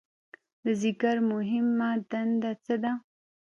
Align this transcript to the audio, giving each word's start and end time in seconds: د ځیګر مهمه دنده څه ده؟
د 0.63 0.65
ځیګر 0.81 1.17
مهمه 1.31 1.89
دنده 2.09 2.51
څه 2.63 2.75
ده؟ 2.83 2.93